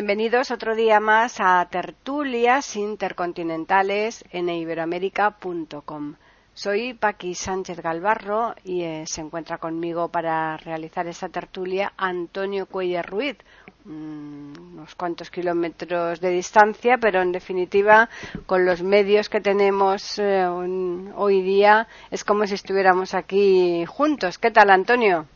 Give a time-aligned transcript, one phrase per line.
[0.00, 6.14] Bienvenidos otro día más a Tertulias Intercontinentales en iberoamérica.com.
[6.54, 13.10] Soy Paqui Sánchez Galvarro y eh, se encuentra conmigo para realizar esta tertulia Antonio Cuellar
[13.10, 13.36] Ruiz,
[13.84, 18.08] mm, unos cuantos kilómetros de distancia, pero en definitiva
[18.46, 24.38] con los medios que tenemos eh, hoy día es como si estuviéramos aquí juntos.
[24.38, 25.26] ¿Qué tal, Antonio?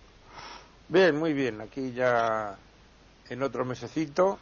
[0.89, 1.61] Bien, muy bien.
[1.61, 2.57] Aquí ya
[3.29, 4.39] en otro mesecito.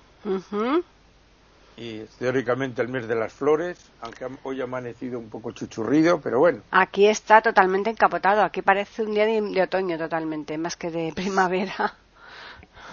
[1.77, 6.39] Y teóricamente el mes de las flores, aunque hoy ha amanecido un poco chuchurrido, pero
[6.39, 6.61] bueno.
[6.70, 8.42] Aquí está totalmente encapotado.
[8.42, 11.95] Aquí parece un día de, otoño totalmente, más que de primavera.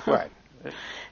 [0.06, 0.32] Bueno.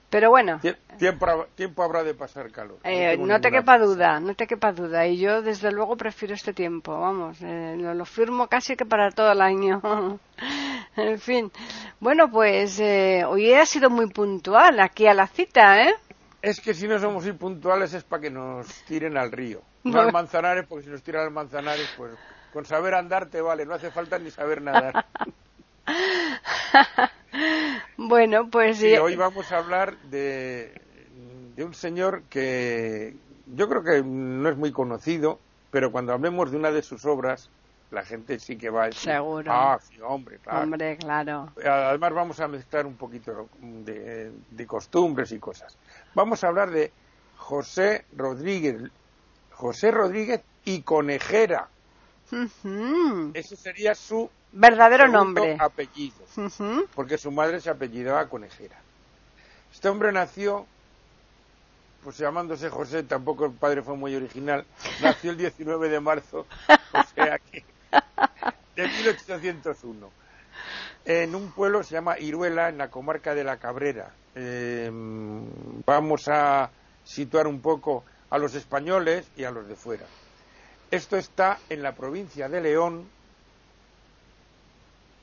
[0.09, 0.61] Pero bueno.
[0.97, 2.79] Tiempo, habrá de pasar calor.
[2.85, 5.05] Eh, no, te quepa duda, no te quepa duda.
[5.05, 6.97] Y yo, desde luego, prefiero este tiempo.
[6.97, 9.81] Vamos, eh, lo, firmo casi que para todo el año.
[10.95, 11.51] en fin.
[11.99, 15.93] Bueno, pues eh, hoy ha sido muy puntual aquí a la cita, ¿eh?
[16.41, 19.61] Es que si no somos impuntuales es para que nos tiren al río.
[19.83, 22.11] No al Manzanares, porque si nos tiran al Manzanares, pues
[22.51, 25.05] con saber andar te vale, no hace falta ni saber nadar.
[27.97, 28.79] bueno, pues...
[28.79, 30.73] Sí, hoy vamos a hablar de,
[31.55, 33.15] de un señor que
[33.55, 35.39] yo creo que no es muy conocido,
[35.71, 37.49] pero cuando hablemos de una de sus obras,
[37.91, 39.51] la gente sí que va a decir, Seguro.
[39.51, 40.63] ah, sí, hombre, claro.
[40.63, 41.51] Hombre, claro.
[41.63, 45.77] Además vamos a mezclar un poquito de, de, costumbres y cosas.
[46.13, 46.91] Vamos a hablar de
[47.37, 48.81] José Rodríguez,
[49.51, 51.69] José Rodríguez y Conejera.
[53.33, 55.55] Ese sería su verdadero nombre.
[55.59, 56.17] Apellido,
[56.93, 58.77] porque su madre se apellidaba Conejera.
[59.71, 60.65] Este hombre nació,
[62.03, 64.65] pues llamándose José, tampoco el padre fue muy original,
[65.01, 66.45] nació el 19 de marzo,
[66.93, 67.63] o sea que
[68.75, 70.09] de 1801
[71.07, 74.11] en un pueblo se llama Iruela, en la comarca de la Cabrera.
[74.35, 75.45] Em,
[75.85, 76.69] vamos a
[77.05, 80.05] situar un poco a los españoles y a los de fuera.
[80.91, 83.07] Esto está en la provincia de León,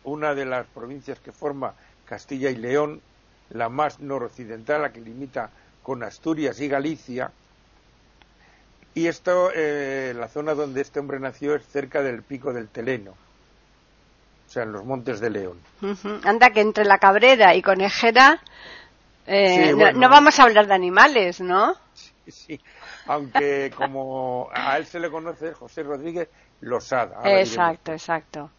[0.04, 1.74] una de las provincias que forma
[2.06, 3.02] Castilla y León,
[3.50, 5.50] la más noroccidental, la que limita
[5.82, 7.30] con Asturias y Galicia,
[8.94, 13.12] y esto, eh, la zona donde este hombre nació es cerca del pico del Teleno,
[13.12, 15.58] o sea, en los montes de León.
[16.24, 18.40] Anda que entre la Cabrera y Conejera
[19.26, 21.74] eh, no, vamos a hablar de animales, ¿no?
[21.94, 22.60] Sí, sí,
[23.06, 26.28] aunque como a él se le conoce José Rodríguez
[26.60, 27.20] Losada.
[27.24, 28.50] Exacto, exacto.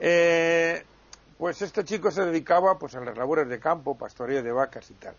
[0.00, 0.84] Eh,
[1.38, 4.94] pues este chico se dedicaba pues a las labores de campo, pastoreo de vacas y
[4.94, 5.14] tal.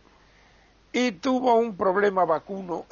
[0.94, 2.86] Y tuvo un problema vacuno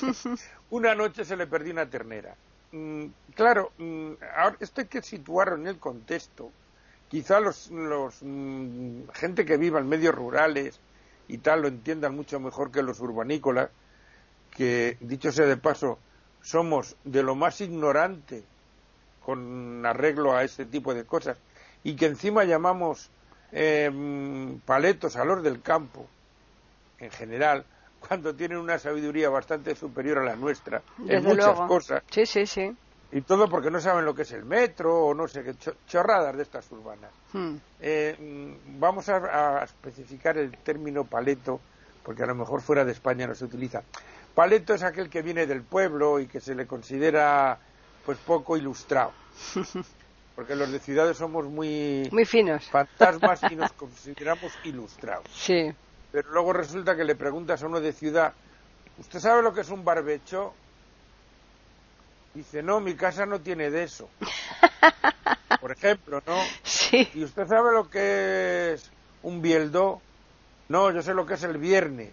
[0.70, 2.34] una noche se le perdió una ternera.
[2.72, 4.12] Mm, claro, mm,
[4.60, 6.50] esto hay que situarlo en el contexto.
[7.08, 10.78] Quizá los, los mm, gente que viva en medios rurales
[11.28, 13.70] y tal lo entiendan mucho mejor que los urbanícolas,
[14.50, 15.98] que dicho sea de paso,
[16.42, 18.42] somos de lo más ignorante
[19.24, 21.38] con arreglo a este tipo de cosas
[21.84, 23.10] y que encima llamamos
[23.52, 23.90] eh,
[24.64, 26.06] paletos a los del campo
[26.98, 27.64] en general
[28.06, 32.02] cuando tienen una sabiduría bastante superior a la nuestra en muchas cosas.
[32.10, 32.76] Sí, sí, sí.
[33.10, 35.54] Y todo porque no saben lo que es el metro o no sé qué
[35.86, 37.10] chorradas de estas urbanas.
[37.32, 37.56] Hmm.
[37.80, 41.60] Eh, mm, vamos a, especificar el término paleto,
[42.02, 43.82] porque a lo mejor fuera de España no se utiliza.
[44.34, 47.58] Paleto es aquel que viene del pueblo y que se le considera
[48.04, 49.12] pues poco ilustrado.
[50.36, 52.64] Porque los de ciudades somos muy, muy finos.
[52.66, 55.26] fantasmas y nos consideramos ilustrados.
[55.34, 55.74] Sí.
[56.12, 58.32] Pero luego resulta que le preguntas a uno de ciudad,
[58.98, 60.54] ¿usted sabe lo que es un barbecho?
[62.34, 64.08] Dice, no, mi casa no tiene de eso.
[65.60, 66.38] Por ejemplo, ¿no?
[66.62, 67.08] Sí.
[67.14, 68.90] ¿Y usted sabe lo que es
[69.22, 70.00] un bieldo?
[70.68, 72.12] No, yo sé lo que es el viernes.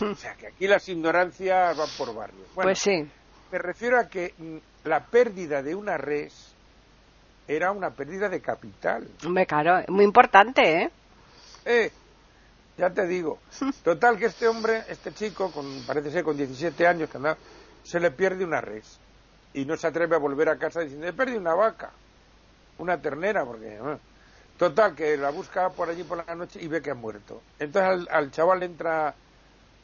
[0.00, 2.46] O sea, que aquí las ignorancias van por barrios.
[2.54, 3.06] pues sí.
[3.52, 6.54] Me refiero a que mm, la pérdida de una res
[7.48, 9.08] era una pérdida de capital.
[9.24, 10.90] Hombre, claro, muy importante, ¿eh?
[11.66, 11.90] Eh,
[12.78, 13.38] ya te digo.
[13.84, 17.36] Total que este hombre, este chico, con, parece ser con 17 años, que anda,
[17.82, 18.98] se le pierde una res.
[19.52, 21.90] Y no se atreve a volver a casa diciendo, he perdido una vaca,
[22.78, 23.78] una ternera, porque...
[24.58, 27.42] Total, que la busca por allí por la noche y ve que ha muerto.
[27.58, 29.14] Entonces al, chaval le entra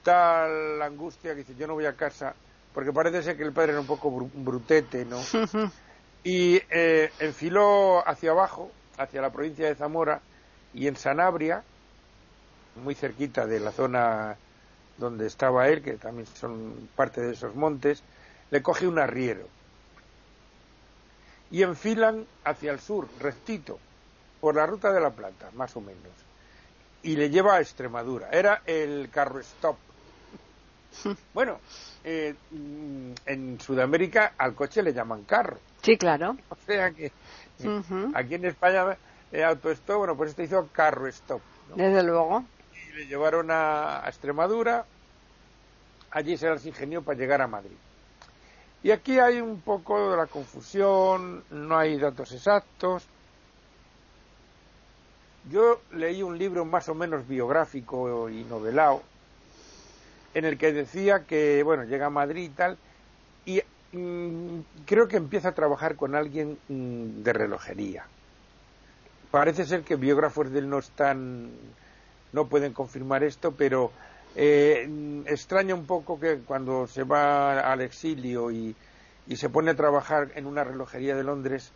[0.02, 2.34] tal angustia que dice, yo no voy a casa,
[2.72, 5.20] porque parece ser que el padre era un poco brutete, ¿no?
[6.24, 10.22] y eh, enfiló hacia abajo, hacia la provincia de Zamora,
[10.72, 11.64] y en Sanabria,
[12.76, 14.36] muy cerquita de la zona
[14.98, 18.02] donde estaba él, que también son parte de esos montes,
[18.50, 19.46] le coge un arriero.
[21.50, 23.78] Y enfilan hacia el sur, rectito,
[24.40, 26.12] por la ruta de la Plata, más o menos.
[27.02, 28.28] Y le lleva a Extremadura.
[28.30, 29.76] Era el carro stop.
[31.32, 31.58] Bueno,
[32.04, 32.34] eh,
[33.26, 35.58] en Sudamérica al coche le llaman carro.
[35.82, 36.36] Sí, claro.
[36.50, 37.10] O sea que
[38.14, 38.96] aquí en España
[39.32, 41.40] eh, auto-stop, bueno, pues este hizo carro stop.
[41.74, 42.44] Desde luego.
[42.94, 44.84] Le llevaron a, Extremadura,
[46.10, 47.76] allí se las ingenió para llegar a Madrid.
[48.82, 53.06] Y aquí hay un poco de la confusión, no hay datos exactos.
[55.50, 59.02] Yo leí un libro más o menos biográfico y novelado
[60.34, 62.78] en el que decía que, bueno, llega a Madrid y tal,
[63.44, 63.60] y
[63.92, 68.04] mm, creo que empieza a trabajar con alguien mm, de relojería.
[69.30, 71.50] Parece ser que biógrafos de él no están,
[72.32, 73.92] no pueden confirmar esto, pero
[74.34, 74.88] eh,
[75.26, 78.74] extraña un poco que cuando se va al exilio y,
[79.34, 81.72] se pone a trabajar en una relojería de Londres,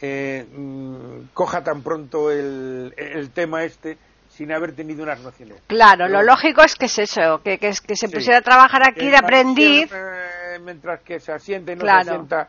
[0.00, 3.98] eh, mm, coja tan pronto el, tema este
[4.30, 5.60] sin haber tenido unas nociones.
[5.66, 9.16] Claro, lo lógico es que es eso, que, que, se pusiera a trabajar aquí de
[9.16, 9.90] aprendiz.
[9.92, 12.48] Eh, mientras que se asiente y no se asienta,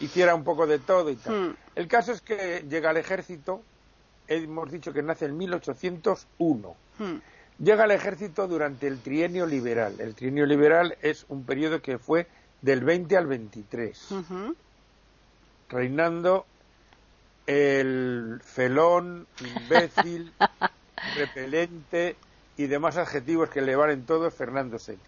[0.00, 1.34] hiciera un poco de todo y tal.
[1.34, 1.56] Hmm.
[1.74, 3.62] El caso es que llega al ejército,
[4.28, 6.76] hemos dicho que nace en 1801.
[6.98, 7.16] Hmm.
[7.58, 9.94] Llega al ejército durante el trienio liberal.
[9.98, 12.26] El trienio liberal es un periodo que fue
[12.60, 14.08] del 20 al 23,
[15.68, 16.46] reinando
[17.46, 20.32] el felón, imbécil,
[21.16, 22.16] repelente
[22.56, 24.98] y demás adjetivos que le valen todos Fernando VII.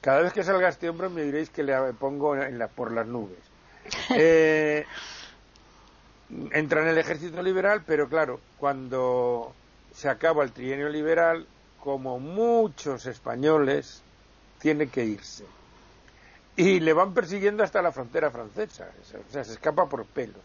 [0.00, 3.06] Cada vez que salga este hombre me diréis que le pongo en la, por las
[3.06, 3.38] nubes.
[4.16, 4.84] Eh,
[6.52, 9.52] entra en el ejército liberal, pero claro, cuando
[9.94, 11.46] se acaba el trienio liberal,
[11.82, 14.02] como muchos españoles,
[14.58, 15.44] tiene que irse.
[16.56, 20.42] Y le van persiguiendo hasta la frontera francesa, o sea, se escapa por pelos.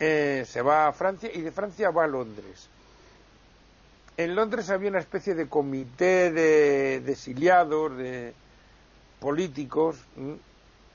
[0.00, 2.68] Eh, se va a Francia y de Francia va a Londres
[4.16, 8.32] en Londres había una especie de comité de, exiliados, de
[9.20, 9.96] políticos,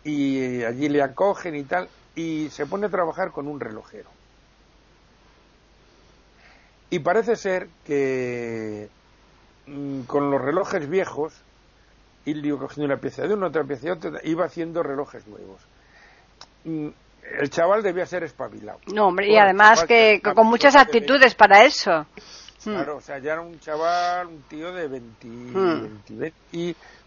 [0.04, 4.10] y allí le acogen y tal, y se pone a trabajar con un relojero.
[6.90, 8.90] Y parece ser que
[9.68, 11.34] mm, con los relojes viejos,
[12.26, 15.62] y iba cogiendo una pieza de uno, otra pieza de otra, iba haciendo relojes nuevos.
[16.66, 16.90] Mm,
[17.40, 18.80] el chaval debía ser espabilado.
[18.94, 22.06] No, hombre, y además que, con muchas actitudes para eso.
[22.66, 22.74] Hmm.
[22.74, 26.28] Claro, o sea, ya era un chaval, un tío de 20,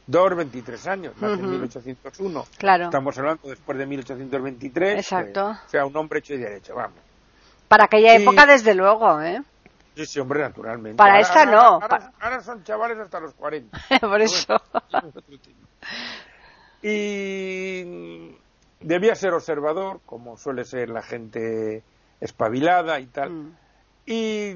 [0.06, 2.41] 22, 23 años, nace en 1801.
[2.41, 2.45] Hmm.
[2.59, 2.85] Claro.
[2.85, 4.99] Estamos hablando después de 1823.
[4.99, 5.51] Exacto.
[5.51, 6.99] o sea, un hombre hecho y derecho, vamos.
[7.69, 9.43] Para aquella época, desde luego, ¿eh?
[9.97, 10.97] Sí, sí, hombre, naturalmente.
[10.97, 11.81] Para esta no.
[12.21, 13.79] Ahora, son chavales hasta los 40.
[14.01, 14.61] Por eso.
[16.83, 18.37] y
[18.81, 21.83] debía ser observador, como suele ser la gente
[22.21, 23.31] espabilada y tal.
[23.31, 23.56] Hmm
[24.06, 24.55] y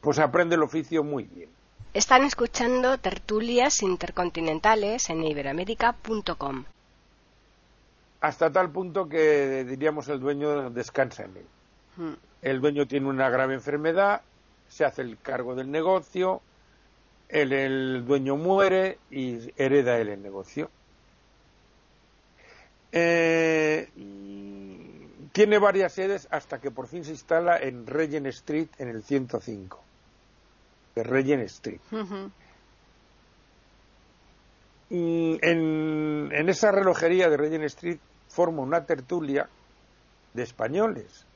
[0.00, 1.50] pues aprende el oficio muy bien.
[1.96, 6.64] Están escuchando tertulias intercontinentales en iberamérica.com.
[8.20, 11.46] Hasta tal punto que diríamos el dueño descansa en él.
[11.96, 12.14] Hmm.
[12.42, 14.20] El dueño tiene una grave enfermedad,
[14.68, 16.42] se hace el cargo del negocio,
[17.30, 20.68] el, el dueño muere y hereda él el negocio.
[22.92, 23.88] Eh,
[25.32, 29.85] tiene varias sedes hasta que por fin se instala en Regent Street en el 105.
[30.96, 31.80] De Regent Street.
[34.90, 37.98] en, en, esa relojería de Regent Street
[38.28, 39.46] forma una tertulia
[40.32, 41.26] de españoles.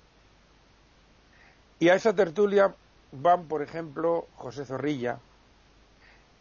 [1.79, 2.75] Y a esa tertulia
[3.13, 5.19] van, por ejemplo, José Zorrilla,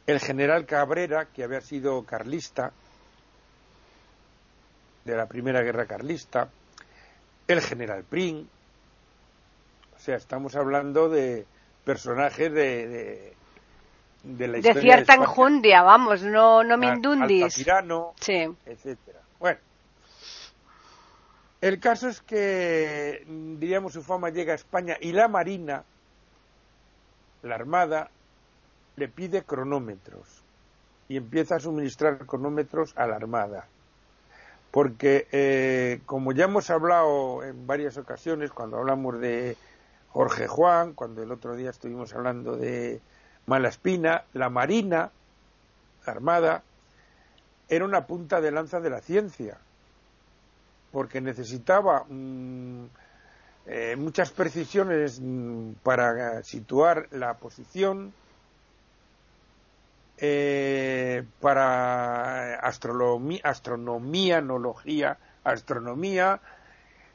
[0.07, 2.71] el general Cabrera, que había sido carlista,
[5.03, 6.49] de la Primera Guerra Carlista,
[7.47, 8.47] el general Pring.
[9.95, 11.45] O sea, estamos hablando de
[11.89, 13.33] personajes de,
[14.21, 14.73] de, la historia.
[14.75, 17.65] De cierta enjundia, vamos, no, no mindundis.
[18.19, 18.55] sí.
[18.63, 19.21] etcétera.
[19.39, 19.59] Bueno.
[21.61, 25.83] El caso es que, diríamos, su fama llega a España y la Marina,
[27.41, 28.11] la Armada,
[28.95, 30.43] le pide cronómetros
[31.07, 33.65] y empieza a suministrar cronómetros a la Armada
[34.69, 39.57] porque eh, como ya hemos hablado en varias ocasiones, cuando hablamos de
[40.11, 42.99] Jorge Juan, cuando el otro día estuvimos hablando de
[43.45, 45.11] Malaspina, la Marina,
[46.05, 46.63] la Armada,
[47.67, 49.57] era una punta de lanza de la ciencia,
[50.91, 52.85] porque necesitaba mm,
[53.67, 58.11] eh, muchas precisiones mm, para situar la posición,
[60.17, 64.43] eh, para astronomía, astronomía,
[65.43, 66.39] astronomía,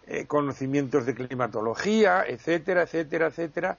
[0.07, 3.79] eh, conocimientos de climatología, etcétera, etcétera, etcétera,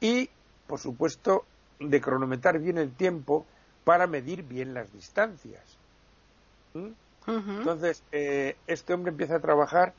[0.00, 0.28] y,
[0.66, 1.44] por supuesto,
[1.78, 3.46] de cronometrar bien el tiempo
[3.84, 5.62] para medir bien las distancias.
[6.74, 6.88] ¿Mm?
[7.26, 9.92] Entonces, eh, este hombre empieza a trabajar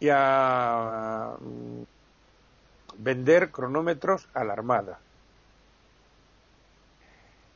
[0.00, 1.82] y a mm,
[2.98, 4.98] vender cronómetros a la Armada.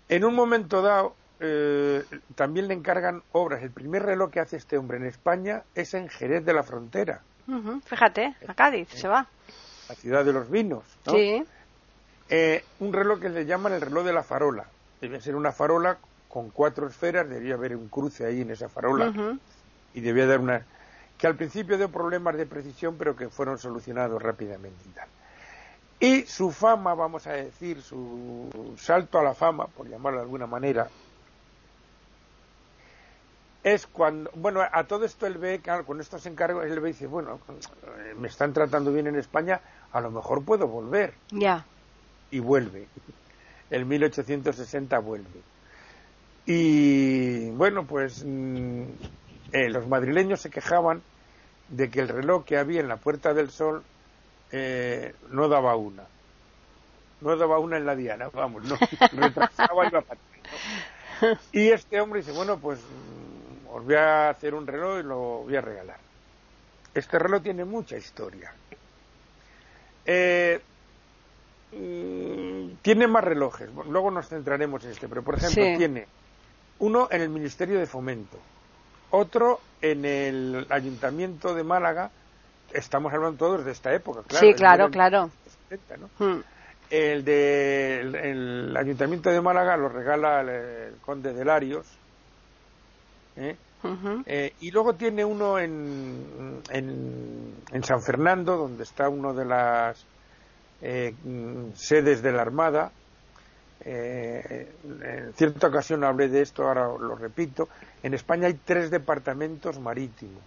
[0.09, 3.63] En un momento dado, eh, también le encargan obras.
[3.63, 7.23] El primer reloj que hace este hombre en España es en Jerez de la Frontera.
[7.85, 9.27] Fíjate, a Cádiz se va.
[9.89, 10.85] La ciudad de los vinos.
[11.07, 11.45] Sí.
[12.29, 14.67] Eh, un reloj que le llaman el reloj de la farola.
[15.01, 19.13] Debe ser una farola con cuatro esferas, debía haber un cruce ahí en esa farola
[19.93, 20.65] y debía dar una
[21.19, 25.09] que al principio dio problemas de precisión, pero que fueron solucionados rápidamente y tal.
[25.99, 30.47] Y su fama, vamos a decir, su salto a la fama, por llamarlo de alguna
[30.47, 30.89] manera,
[33.63, 36.93] es cuando, bueno, a todo esto él ve, claro, con estos encargos, él ve y
[36.93, 37.41] dice, bueno,
[38.17, 39.61] me están tratando bien en España,
[39.93, 41.15] a lo mejor puedo volver.
[41.31, 41.67] Ya.
[42.31, 42.87] Y vuelve.
[43.71, 45.41] En 1860 vuelve.
[46.47, 48.83] Y bueno, pues mm,
[49.53, 51.03] eh, los madrileños se quejaban
[51.69, 53.85] de que el reloj que había en la Puerta del Sol
[54.51, 56.05] eh, no daba una.
[57.21, 58.77] No daba una en la diana, vamos, no,
[59.13, 60.21] retrasaba y iba para
[61.53, 62.81] Y este hombre dice, bueno, pues
[63.73, 65.99] os voy a hacer un reloj y lo voy a regalar.
[66.95, 68.53] Este reloj tiene mucha historia.
[70.05, 70.61] Eh,
[71.73, 76.07] mm, tiene más relojes, luego nos centraremos en este, pero por ejemplo tiene
[76.81, 78.39] uno en el Ministerio de Fomento,
[79.11, 82.11] otro en el Ayuntamiento de Málaga,
[82.73, 84.47] estamos hablando todos de esta época, claro.
[84.47, 85.31] Sí, claro, claro.
[86.19, 86.41] Hmm.
[86.91, 91.87] El del Ayuntamiento de Málaga lo regala el, Conde de Larios.
[93.37, 93.57] ¿Eh?
[94.27, 100.05] Eh, y luego tiene uno en, en, San Fernando, donde está uno de las
[100.83, 101.15] eh,
[101.75, 102.93] sedes de la Armada,
[103.83, 107.69] eh, en cierta ocasión hablé de esto, ahora lo repito,
[108.03, 110.43] en España hay tres departamentos marítimos,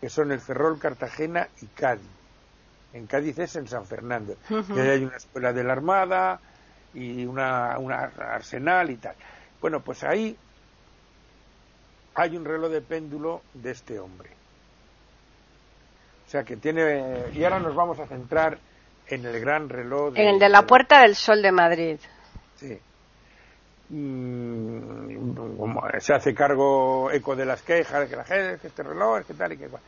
[0.00, 2.06] que son el Ferrol, Cartagena y Cádiz.
[2.92, 4.36] En Cádiz es en San Fernando.
[4.50, 6.40] y hay una escuela de la Armada
[6.94, 9.16] y una, arsenal y tal.
[9.60, 10.36] Bueno, pues ahí
[12.14, 14.30] hay un reloj de péndulo de este hombre.
[16.26, 17.30] O sea que tiene.
[17.32, 18.58] Y ahora nos vamos a centrar
[19.06, 20.16] en el gran reloj.
[20.16, 21.98] en el de la Puerta del Sol de Madrid.
[22.56, 22.78] Sí.
[23.90, 25.36] Mm,
[26.00, 29.52] se hace cargo eco de las quejas, que la gente, que este reloj, que tal
[29.52, 29.82] y que cual.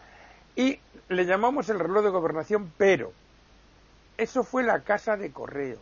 [0.57, 0.79] Y
[1.09, 3.13] le llamamos el reloj de gobernación, pero
[4.19, 5.81] eso fue la casa de correos,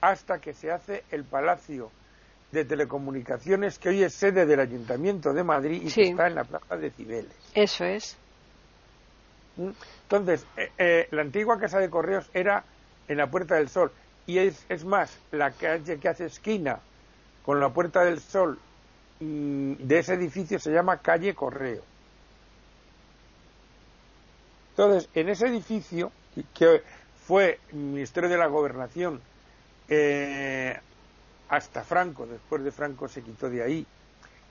[0.00, 1.90] hasta que se hace el palacio
[2.52, 6.44] de telecomunicaciones que hoy es sede del Ayuntamiento de Madrid y que está en la
[6.44, 7.34] plaza de Cibeles.
[7.54, 8.16] Eso es.
[9.56, 9.70] ¿Mm?
[10.02, 12.64] Entonces, eh, eh, la antigua casa de correos era
[13.08, 13.90] en la Puerta del Sol
[14.26, 16.80] y es, es más, la calle que hace esquina
[17.44, 18.58] con la Puerta del Sol
[19.18, 21.82] de ese edificio se llama calle Correo.
[24.70, 26.12] Entonces, en ese edificio,
[26.52, 26.82] que
[27.26, 29.22] fue Ministerio de la Gobernación
[29.88, 30.78] eh,
[31.48, 33.86] hasta Franco, después de Franco se quitó de ahí,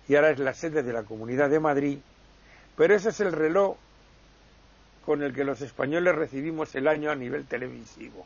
[0.07, 1.99] y ahora es la sede de la Comunidad de Madrid,
[2.75, 3.75] pero ese es el reloj
[5.05, 8.25] con el que los españoles recibimos el año a nivel televisivo.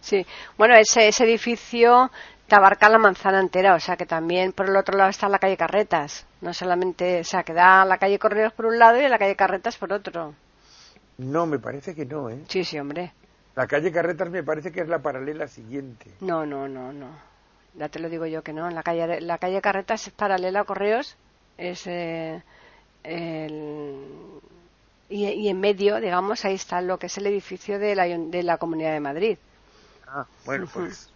[0.00, 0.24] Sí,
[0.56, 2.10] bueno, ese, ese edificio
[2.46, 5.38] te abarca la manzana entera, o sea que también por el otro lado está la
[5.38, 9.08] calle Carretas, no solamente, o sea, que da la calle Correos por un lado y
[9.08, 10.34] la calle Carretas por otro.
[11.18, 12.44] No, me parece que no, ¿eh?
[12.48, 13.12] Sí, sí, hombre.
[13.54, 16.12] La calle Carretas me parece que es la paralela siguiente.
[16.20, 17.08] No, no, no, no.
[17.74, 18.68] Ya te lo digo yo que no.
[18.70, 21.16] La calle, la calle Carretas es paralela a Correos,
[21.56, 22.42] es eh,
[23.04, 24.04] el,
[25.08, 28.42] y, y, en medio, digamos, ahí está lo que es el edificio de la, de
[28.42, 29.38] la Comunidad de Madrid.
[30.06, 31.10] Ah, bueno, pues.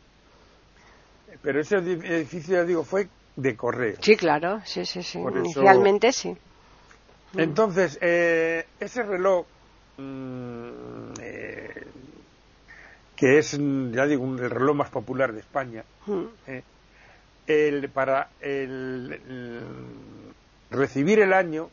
[1.42, 3.96] Pero ese edificio, ya digo, fue de correo.
[4.00, 5.18] Sí, claro, sí, sí, sí.
[5.18, 6.36] Inicialmente sí.
[7.36, 9.46] Entonces, eh, ese reloj,
[9.96, 11.81] mm, eh,
[13.22, 15.84] que es, ya digo, el reloj más popular de España,
[16.48, 16.64] eh,
[17.46, 19.62] el, para el,
[20.72, 21.70] recibir el año,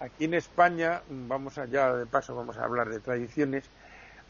[0.00, 3.64] aquí en España, vamos allá de paso, vamos a hablar de tradiciones,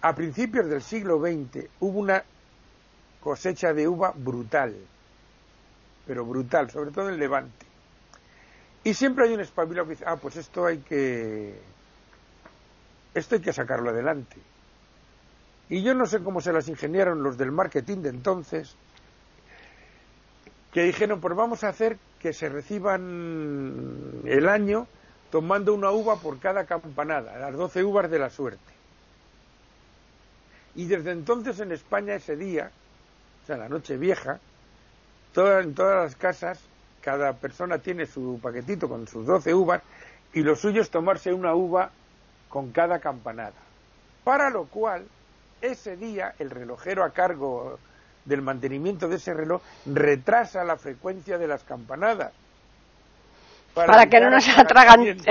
[0.00, 2.25] a principios del siglo XX hubo una
[3.20, 4.75] cosecha de uva brutal,
[6.08, 7.66] pero brutal, sobre todo en Levante.
[8.82, 11.54] Y siempre hay un espabilado que dice, ah, pues esto hay que,
[13.14, 14.38] esto hay que sacarlo adelante.
[15.73, 18.76] Y yo no sé cómo se las ingeniaron los del marketing de entonces,
[20.71, 24.87] que dijeron, pues vamos a hacer que se reciban el año
[25.31, 28.61] tomando una uva por cada campanada, las doce uvas de la suerte.
[30.75, 32.71] Y desde entonces en España ese día,
[33.43, 34.41] o sea, la noche vieja,
[35.35, 36.61] en todas las casas,
[37.00, 39.81] cada persona tiene su paquetito con sus doce uvas
[40.35, 41.93] y lo suyo es tomarse una uva
[42.50, 43.57] con cada campanada.
[44.23, 45.07] Para lo cual,
[45.62, 47.78] ese día, el relojero a cargo
[48.25, 52.33] del mantenimiento de ese reloj retrasa la frecuencia de las campanadas.
[53.75, 55.25] Para, que no nos atragantemos.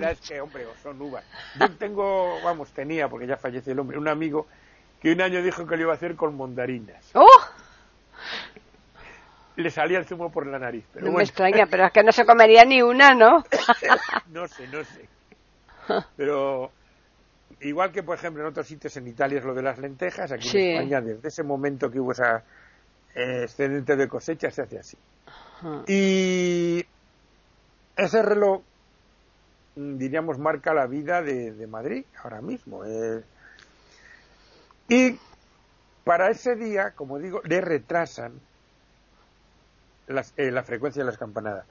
[0.00, 1.24] verdad es que, hombre, son uvas.
[1.60, 4.48] Yo tengo, vamos, tenía, porque ya falleció el hombre, un amigo
[5.00, 7.10] que un año dijo que lo iba a hacer con mondarinas.
[7.14, 7.26] ¡Oh!
[9.56, 10.84] Le salía el zumo por la nariz.
[10.92, 13.44] Pero no me extraña, pero es que no se comería ni una, ¿no?
[14.28, 15.08] no sé, no sé.
[16.16, 16.72] Pero
[17.60, 20.48] igual que, por ejemplo, en otros sitios en Italia es lo de las lentejas, aquí
[20.56, 22.44] en España, desde ese momento que hubo esa
[23.14, 24.96] eh, excedente de cosecha, se hace así.
[25.88, 26.84] Y
[27.96, 28.62] ese reloj,
[29.76, 32.84] mm, diríamos, marca la vida de, Madrid ahora mismo.
[32.84, 33.22] Eh.
[34.88, 35.18] Y
[36.04, 38.40] para ese día, como digo, le retrasan
[40.36, 41.66] eh, la frecuencia de las campanadas.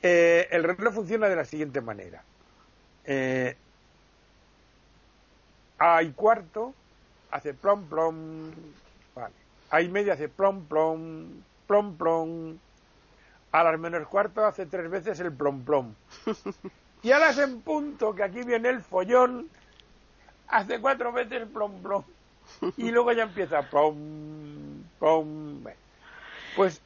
[0.00, 2.22] el reloj funciona de la siguiente manera.
[5.78, 6.74] Hay cuarto,
[7.30, 8.50] hace plom plom,
[9.14, 9.34] vale.
[9.70, 12.58] Hay media hace plom plom, plom plom,
[13.52, 15.94] a las menos cuarto hace tres veces el plom plom.
[17.00, 19.48] Y a las en punto, que aquí viene el follón,
[20.48, 22.02] hace cuatro veces el plom plom.
[22.76, 25.62] Y luego ya empieza plom, plom.
[26.56, 26.80] Pues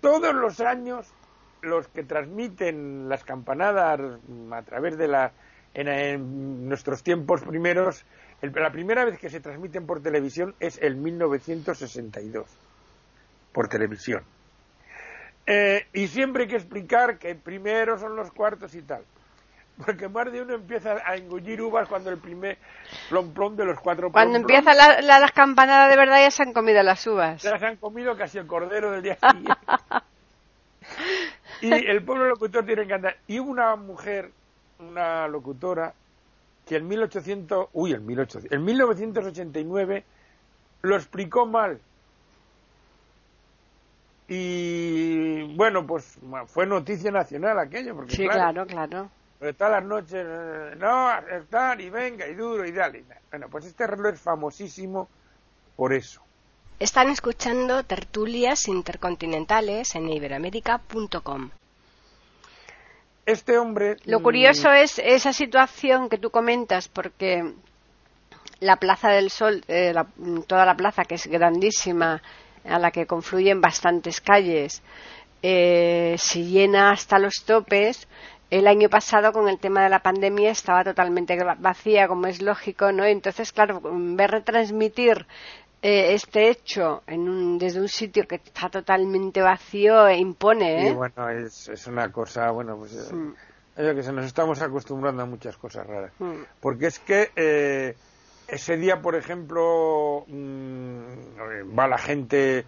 [0.00, 1.08] todos los años
[1.60, 4.00] los que transmiten las campanadas
[4.52, 5.32] a través de la
[5.80, 8.04] en, nuestros tiempos primeros
[8.42, 12.46] la primera vez que se transmiten por televisión es el 1962
[13.52, 14.22] por televisión
[15.46, 19.04] eh, y siempre hay que explicar que primero son los cuartos y tal.
[19.84, 22.56] Porque más de uno empieza a engullir uvas cuando el primer
[23.10, 26.52] plom plom de los cuatro Cuando empieza la, las campanadas de verdad ya se han
[26.52, 27.42] comido las uvas.
[27.42, 29.54] Ya se han comido casi el cordero del día siguiente.
[31.60, 33.16] y el pueblo locutor tiene que andar.
[33.26, 34.30] Y una mujer,
[34.78, 35.94] una locutora,
[36.66, 40.04] que en 1800, uy, en 1800, en 1989
[40.82, 41.80] lo explicó mal
[44.28, 49.08] y bueno, pues fue noticia nacional aquello, porque sí, claro, claro.
[49.38, 53.04] todas las noches, eh, no, estar y venga y duro y dale.
[53.30, 55.08] Bueno, pues este reloj es famosísimo
[55.76, 56.20] por eso.
[56.80, 61.50] Están escuchando tertulias intercontinentales en iberoamérica.com.
[63.26, 63.96] Este hombre.
[64.04, 67.54] Lo curioso mm, es esa situación que tú comentas, porque
[68.60, 69.92] la Plaza del Sol, eh,
[70.46, 72.22] toda la plaza que es grandísima,
[72.64, 74.80] a la que confluyen bastantes calles,
[75.42, 78.06] eh, se llena hasta los topes.
[78.48, 82.92] El año pasado, con el tema de la pandemia, estaba totalmente vacía, como es lógico,
[82.92, 83.04] ¿no?
[83.04, 85.26] Entonces, claro, ver retransmitir
[85.82, 90.94] eh, este hecho en desde un sitio que está totalmente vacío e impone, ¿eh?
[90.94, 93.94] bueno, es, es, una cosa, bueno, pues eh, mm.
[93.94, 96.12] que se nos estamos acostumbrando a muchas cosas raras.
[96.18, 96.42] Mm.
[96.60, 97.94] Porque es que eh,
[98.48, 102.64] ese día, por ejemplo, mm, va la gente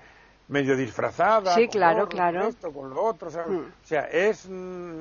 [0.49, 1.55] medio disfrazada.
[1.55, 2.41] Sí, claro, claro.
[2.41, 3.57] Con esto, con lo otro, mm.
[3.57, 5.01] O sea, es, mm,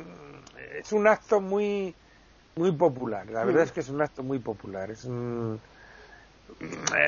[0.79, 1.95] es un acto muy,
[2.55, 3.29] muy popular.
[3.29, 4.91] La verdad es que es un acto muy popular.
[4.91, 5.57] Es eh,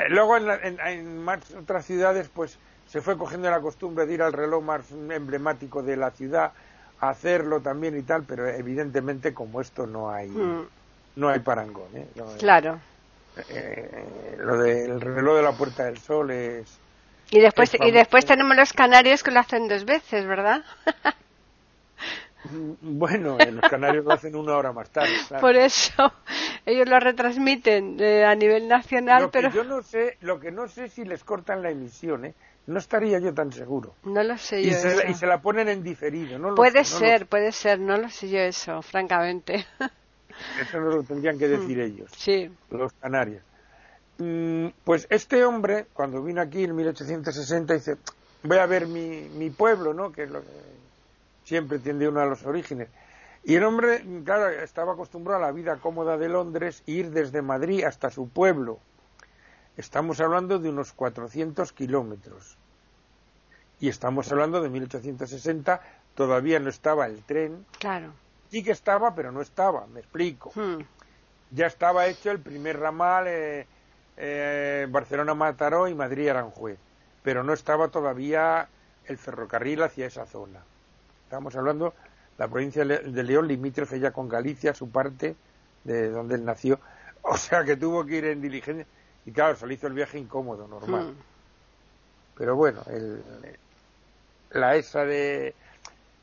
[0.10, 4.64] luego en, en, otras ciudades, pues se fue cogiendo la costumbre de ir al reloj
[4.64, 6.52] más emblemático de la ciudad,
[7.00, 10.30] a hacerlo también y tal, pero evidentemente como esto no hay,
[11.16, 11.96] no hay parangón.
[11.96, 12.08] ¿eh?
[12.40, 12.80] claro.
[13.50, 16.78] Eh, lo del reloj de la Puerta del Sol es...
[17.32, 20.64] Y después, y después tenemos los canarios que lo hacen dos veces, ¿verdad?
[22.82, 25.12] Bueno, los canarios lo hacen una hora más tarde.
[25.42, 26.14] Por eso
[26.70, 30.88] ellos lo retransmiten eh, a nivel nacional, pero yo no sé, lo que no sé
[30.90, 32.34] si les cortan la emisión, ¿eh?
[32.68, 33.96] No estaría yo tan seguro.
[34.04, 34.78] No lo sé y yo.
[34.78, 36.54] Se, y se la ponen en diferido, ¿no?
[36.54, 39.66] puede ser, puede ser, no lo sé yo eso, francamente.
[40.62, 42.50] Eso no lo tendrían que decir mm, ellos, sí.
[42.70, 43.44] los canarios.
[44.86, 47.98] Pues este hombre, cuando vino aquí en 1860, dice,
[48.44, 50.14] voy a ver mi, mi pueblo, ¿no?
[50.14, 50.48] Que es lo que
[51.44, 52.88] siempre tiende uno a los orígenes.
[53.44, 57.84] Y el hombre, claro, estaba acostumbrado a la vida cómoda de Londres, ir desde Madrid
[57.84, 58.80] hasta su pueblo.
[59.78, 62.58] estamos hablando de unos 400 kilómetros.
[63.80, 65.82] Y estamos hablando de 1860,
[66.16, 67.66] todavía no estaba el tren.
[67.80, 68.12] Claro.
[68.52, 70.52] Sí que estaba, pero no estaba, me explico.
[70.54, 70.82] Hmm.
[71.52, 73.66] Ya estaba hecho el primer ramal eh,
[74.18, 76.78] eh, Barcelona-Mataró y Madrid-Aranjuez,
[77.24, 78.68] pero no estaba todavía
[79.06, 80.60] el ferrocarril hacia esa zona.
[81.24, 81.94] Estamos hablando
[82.40, 85.36] la provincia de León limítrofe ya con Galicia, su parte
[85.84, 86.80] de donde él nació.
[87.22, 88.88] O sea que tuvo que ir en diligencia
[89.26, 91.08] y claro, se le hizo el viaje incómodo, normal.
[91.08, 91.18] Hmm.
[92.38, 93.22] Pero bueno, el,
[94.52, 95.54] la esa de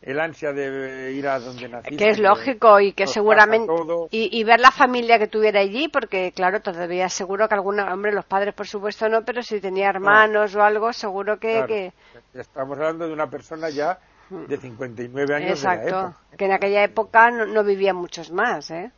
[0.00, 1.96] el ansia de ir a donde naciste.
[1.98, 3.70] Que es lógico y que seguramente.
[4.11, 7.92] Y, y ver la familia que tuviera allí, porque claro, todavía seguro que alguna.
[7.92, 11.52] Hombre, los padres por supuesto no, pero si tenía hermanos o algo, seguro que.
[11.52, 11.92] Claro, que...
[12.33, 13.98] Estamos hablando de una persona ya
[14.30, 15.88] de 59 años de la Exacto.
[15.88, 16.36] época.
[16.36, 18.90] Que en aquella época no, no vivían muchos más, ¿eh?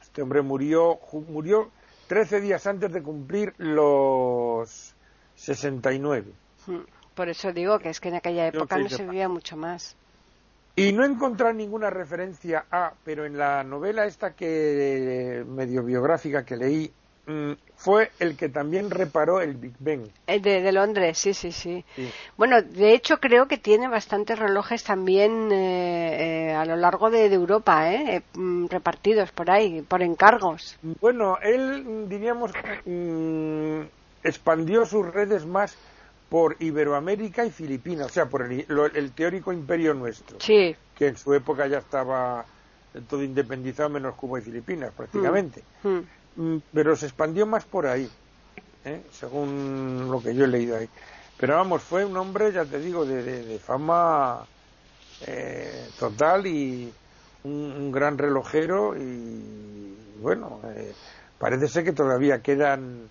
[0.00, 1.70] Este hombre murió, murió
[2.08, 4.94] 13 días antes de cumplir los
[5.36, 6.32] 69.
[6.66, 6.76] Mm.
[7.14, 9.96] Por eso digo que es que en aquella época no se vivía mucho más.
[10.76, 16.56] Y no encontrar ninguna referencia a, pero en la novela esta que medio biográfica que
[16.56, 16.92] leí,
[17.76, 20.02] fue el que también reparó el Big Ben.
[20.26, 21.84] De, de Londres, sí, sí, sí.
[21.96, 22.08] Sí.
[22.36, 27.28] Bueno, de hecho creo que tiene bastantes relojes también eh, eh, a lo largo de,
[27.28, 28.16] de Europa, ¿eh?
[28.16, 30.78] Eh, mm, repartidos por ahí, por encargos.
[31.00, 32.52] Bueno, él, mm, diríamos,
[32.84, 33.80] mm,
[34.22, 35.76] expandió sus redes más
[36.28, 41.06] por Iberoamérica y Filipinas, o sea, por el, lo- el teórico imperio nuestro, Sí, que
[41.08, 42.44] en su época ya estaba
[43.08, 45.62] todo independizado menos Cuba y Filipinas, prácticamente.
[45.84, 46.00] mm, Mm,
[46.72, 48.08] pero se expandió más por ahí,
[48.84, 49.02] ¿eh?
[49.10, 50.88] según lo que yo he leído ahí.
[51.36, 54.46] Pero vamos, fue un hombre, ya te digo, de, de- de fama
[55.20, 56.92] eh, total y
[57.42, 60.92] un, un gran relojero y bueno, eh,
[61.38, 63.10] parece ser que todavía quedan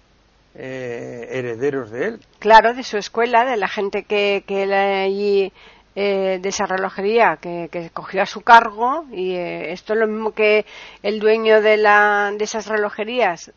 [0.54, 2.20] eh, herederos de él.
[2.40, 5.54] claro, de su escuela, de la gente que, que él allí,
[5.99, 10.05] eh, de esa relojería, que, que cogió a su cargo, y eh, esto es lo
[10.05, 10.63] mismo que
[11.01, 13.51] el dueño de, la, de esas relojerías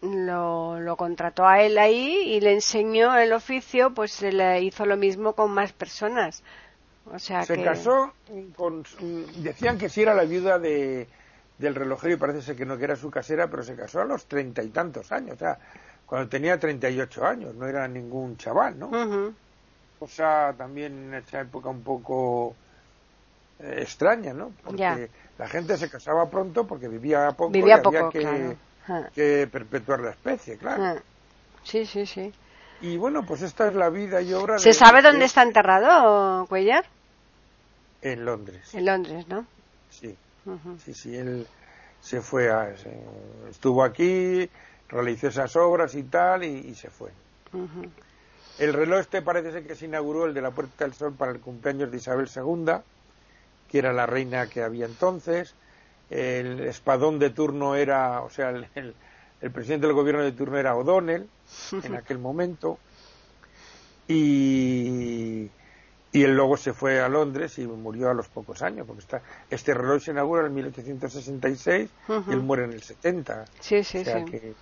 [0.00, 4.86] lo, lo contrató a él ahí y le enseñó el oficio, pues se le hizo
[4.86, 6.42] lo mismo con más personas.
[7.12, 7.62] O sea Se que...
[7.62, 8.14] casó
[8.56, 8.84] con,
[9.36, 11.06] decían que sí era la viuda de,
[11.58, 14.06] del relojero y parece ser que no que era su casera, pero se casó a
[14.06, 15.58] los treinta y tantos años, o sea,
[16.06, 18.90] cuando tenía treinta y ocho años, no era ningún chaval, ¿no?
[20.02, 22.16] Cosa también en esa época un poco
[23.58, 24.54] eh, extraña, ¿no?
[24.62, 24.98] Porque Ya.
[25.38, 28.58] la gente se casaba pronto porque vivía poco Vivía y había poco, que, claro.
[28.88, 30.86] Ah, que perpetuar la especie, claro.
[30.86, 31.02] ah.
[31.64, 32.32] Sí, sí, sí.
[32.80, 36.46] Y bueno, pues esta es la vida y obra ¿Se de sabe dónde está enterrado
[36.46, 36.84] Cuellar?
[38.02, 39.46] En Londres, En Londres, ¿no?
[39.88, 40.18] sí.
[40.76, 41.48] Sí, sí, él
[42.00, 42.76] se fue a...
[42.76, 43.04] se-
[43.50, 44.50] estuvo aquí,
[44.88, 47.12] realizó esas obras y tal, y, y se fue.
[47.52, 47.82] Ujú.
[48.56, 51.32] El reloj este parece ser que se inauguró, el de la Puerta del Sol, para
[51.32, 52.86] el cumpleaños de Isabel II,
[53.66, 55.58] que era la reina que había entonces.
[56.08, 58.98] El espadón de turno era, o sea, el, el-
[59.40, 61.32] el presidente del gobierno de turno era O'Donnell,
[61.82, 62.82] en aquel momento.
[64.06, 65.54] Y,
[66.12, 69.22] y él luego se fue a Londres y murió a los pocos años, porque está,
[69.48, 71.94] este reloj se inaugura en 1866
[72.26, 73.50] y él muere en el 70.
[73.60, 74.24] Sí, sí, o sea sí.
[74.24, 74.58] que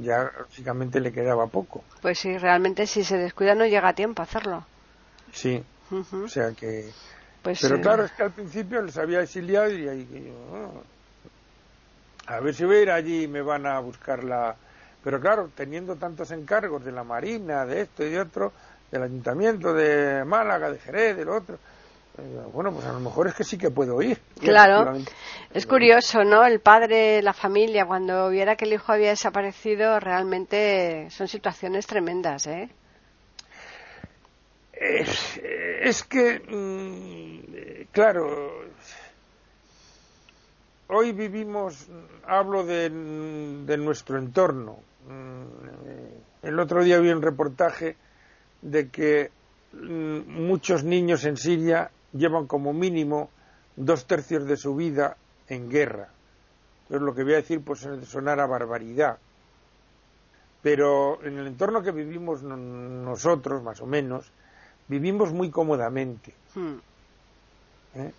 [0.00, 1.84] Ya básicamente le quedaba poco.
[2.02, 4.64] Pues sí, realmente si se descuida no llega a tiempo a hacerlo.
[5.32, 6.90] Sí, o sea que...
[7.42, 10.82] Pues, Pero eh, claro, es que al principio les había exiliado y ahí yo,
[12.26, 14.56] ah, a ver si voy a ir allí y me van a buscar la...
[15.02, 18.52] Pero claro, teniendo tantos encargos de la Marina, de esto y de otro,
[18.90, 21.58] del Ayuntamiento de Málaga, de Jerez, del otro,
[22.52, 24.18] bueno, pues a lo mejor es que sí que puedo ir.
[24.40, 24.96] Claro,
[25.52, 26.44] es curioso, ¿no?
[26.44, 32.46] El padre, la familia, cuando viera que el hijo había desaparecido, realmente son situaciones tremendas,
[32.46, 32.68] ¿eh?
[34.72, 35.40] Es,
[35.80, 38.64] es que, mm, eh, claro,
[40.88, 41.88] hoy vivimos,
[42.26, 44.78] hablo de, de nuestro entorno.
[45.08, 45.42] Mm,
[45.86, 47.96] eh, El otro día vi un reportaje
[48.62, 49.30] de que
[49.72, 53.28] mm, muchos niños en Siria llevan como mínimo
[53.76, 55.16] dos tercios de su vida
[55.48, 56.08] en guerra.
[56.84, 59.18] Entonces lo que voy a decir pues sonar a barbaridad.
[60.62, 64.30] Pero en el entorno que vivimos no- nosotros, más o menos,
[64.88, 66.32] vivimos muy cómodamente.
[66.54, 66.76] Hmm.
[67.96, 68.12] ¿eh?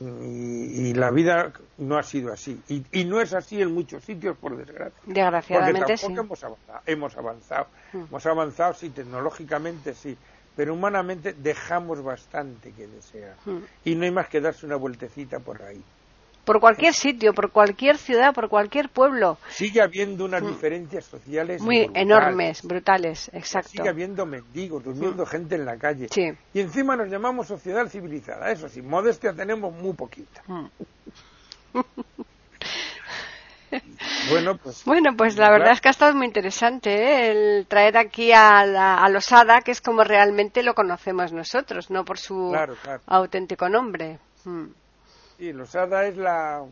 [0.00, 2.60] Y, y la vida no ha sido así.
[2.68, 4.92] Y, y no es así en muchos sitios, por desgracia.
[5.04, 6.06] Porque Desgraciadamente sí.
[6.14, 6.80] tampoco hemos avanzado.
[6.86, 7.98] Hemos avanzado, Mm.
[8.08, 10.16] hemos avanzado, sí, tecnológicamente sí,
[10.56, 13.36] pero humanamente dejamos bastante que desear.
[13.44, 13.60] Hmm.
[13.84, 15.82] Y no hay más que darse una vueltecita por ahí.
[16.44, 19.38] por cualquier sitio, por cualquier ciudad, por cualquier pueblo.
[19.48, 22.02] Sigue habiendo unas diferencias sociales Muy brutales.
[22.02, 23.68] enormes, brutales, exacto.
[23.70, 26.08] Sigue habiendo mendigos, durmiendo gente en la calle.
[26.10, 26.32] Sí.
[26.52, 28.50] Y encima nos llamamos sociedad civilizada.
[28.50, 30.42] Eso sí, modestia tenemos muy poquita.
[34.32, 37.30] Bueno, pues Bueno, pues la verdad es que ha estado muy interesante ¿eh?
[37.58, 42.04] el traer aquí a, la, a Losada, que es como realmente lo conocemos nosotros, no
[42.04, 43.02] por su Claro, claro.
[43.06, 44.18] auténtico nombre.
[44.44, 44.66] Mm.
[45.38, 46.64] Sí, Losada es la.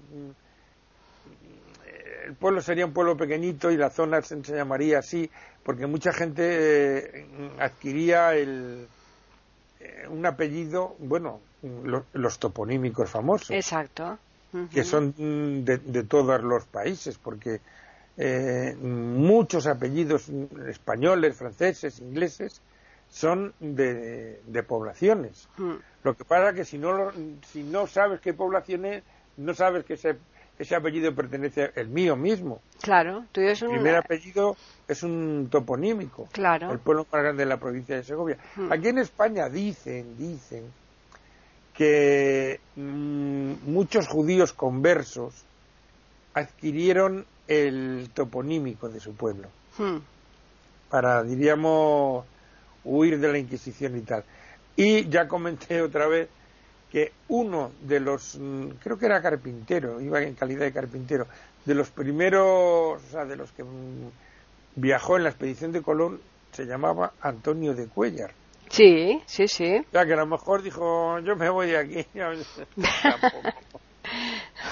[2.27, 5.29] El pueblo sería un pueblo pequeñito y la zona se, se llamaría así
[5.64, 7.27] porque mucha gente eh,
[7.59, 8.87] adquiría el,
[9.81, 14.18] eh, un apellido, bueno, lo- los toponímicos famosos, Exacto.
[14.72, 15.14] Que son
[15.64, 17.60] de, de todos los países, porque
[18.16, 20.28] eh, muchos apellidos
[20.68, 22.60] españoles, franceses, ingleses
[23.08, 25.48] son de, de poblaciones.
[26.04, 27.12] Lo que pasa es que si no, lo-
[27.52, 29.02] si no sabes qué población es,
[29.36, 30.16] no sabes que ese,
[30.58, 32.60] ese apellido pertenece al mío mismo.
[32.82, 34.56] Claro, es El primer apellido
[34.88, 36.28] es un toponímico.
[36.32, 36.72] Claro.
[36.72, 38.36] El pueblo más grande de la provincia de Segovia.
[38.70, 40.64] Aquí en España dicen, dicen
[41.81, 45.33] que mm, muchos judíos conversos
[46.35, 49.97] adquirieron el toponímico de su pueblo Mm.
[50.90, 52.27] para, diríamos,
[52.85, 54.25] huir de la Inquisición y tal.
[54.77, 56.29] Y ya comenté otra vez
[56.93, 61.29] que uno de los, mm, creo que era carpintero, iba en calidad de carpintero,
[61.64, 64.11] de los primeros, o sea, de los que mm,
[64.77, 66.21] viajó en la expedición de Colón,
[66.53, 68.33] se llamaba Antonio de Cuellar.
[68.70, 69.85] Sí, sí, sí.
[69.90, 72.04] Sea, que a lo mejor dijo, yo me voy de aquí.
[73.02, 73.42] Tampoco.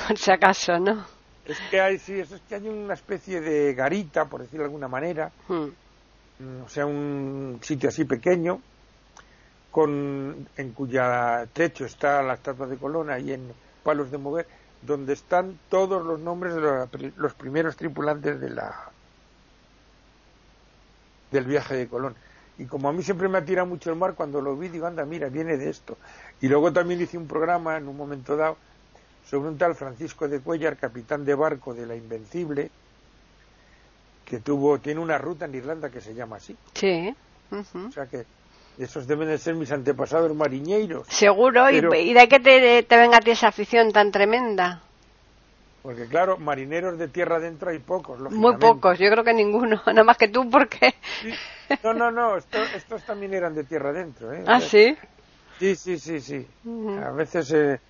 [0.07, 1.05] Por si acaso, ¿no?
[1.45, 4.89] Es que hay, sí, es que hay una especie de garita, por decirlo de alguna
[4.89, 5.67] manera, Mm.
[6.39, 8.61] mm, o sea, un sitio así pequeño,
[9.71, 14.47] con, en cuya techo está la estatua de Colón, ahí en Palos de Mover,
[14.83, 18.91] donde están todos los nombres de los, los primeros tripulantes de la
[21.31, 22.15] del viaje de Colón.
[22.59, 25.05] Y como a mí siempre me atira mucho el mar, cuando lo vi digo, anda,
[25.05, 25.97] mira, viene de esto.
[26.41, 28.57] Y luego también hice un programa en un momento dado
[29.29, 32.71] sobre un tal Francisco de Cuellar, capitán de barco de la Invencible,
[34.25, 36.57] que tuvo, tiene una ruta en Irlanda que se llama así.
[36.75, 37.15] Sí.
[37.53, 38.27] O sea que
[38.79, 41.07] esos deben de ser mis antepasados mariñeiros.
[41.09, 44.83] Seguro, Pero- y, de qué te, te venga a ti esa afición tan tremenda?
[45.89, 48.67] Porque claro, marineros de tierra adentro hay pocos, Muy lógicamente.
[48.67, 50.95] pocos, yo creo que ninguno, nada más que tú, porque...
[51.23, 51.33] Sí.
[51.83, 54.31] No, no, no, esto- estos también eran de tierra adentro.
[54.35, 54.45] ¿eh?
[54.47, 54.95] Ah, sí.
[55.59, 56.47] Sí, sí, sí, sí.
[57.03, 57.81] A veces eh,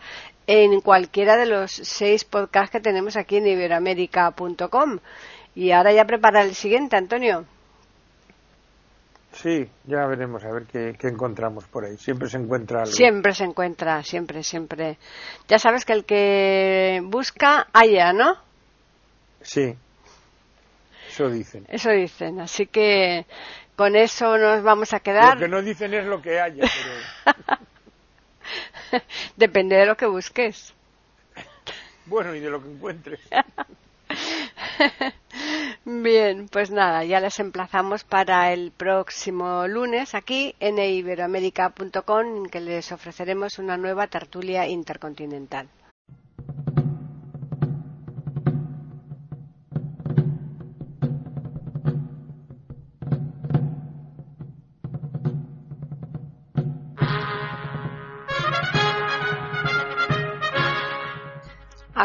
[0.46, 4.98] en cualquiera de los seis podcasts que tenemos aquí en iberoamérica.com.
[5.54, 7.44] Y ahora ya prepara el siguiente, Antonio.
[9.32, 11.96] Sí, ya veremos a ver qué, qué encontramos por ahí.
[11.96, 12.92] Siempre se encuentra algo.
[12.92, 14.98] Siempre se encuentra, siempre, siempre.
[15.48, 18.36] Ya sabes que el que busca, halla, ¿no?
[19.42, 19.76] Sí,
[21.14, 21.64] eso dicen.
[21.68, 22.40] Eso dicen.
[22.40, 23.24] Así que
[23.76, 25.34] con eso nos vamos a quedar.
[25.34, 27.58] Lo que no dicen es lo que haya, pero
[29.36, 30.74] Depende de lo que busques.
[32.06, 33.20] bueno, y de lo que encuentres.
[35.84, 42.60] Bien, pues nada, ya les emplazamos para el próximo lunes aquí en iberoamérica.com en que
[42.60, 45.68] les ofreceremos una nueva tertulia intercontinental.